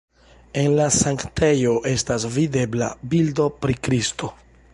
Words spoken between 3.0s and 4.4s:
bildo pri Kristo.